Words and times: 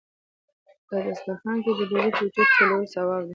په 0.87 0.95
دسترخان 1.05 1.57
کې 1.63 1.71
د 1.79 1.81
ډوډۍ 1.89 2.09
ټوټې 2.17 2.43
ټولول 2.55 2.83
ثواب 2.93 3.23
دی. 3.25 3.29